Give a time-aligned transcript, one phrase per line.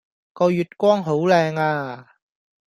[0.33, 2.13] 個月光好靚呀